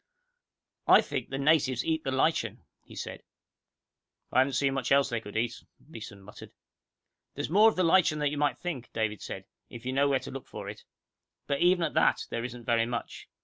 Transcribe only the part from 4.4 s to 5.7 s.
seen much else they could eat,"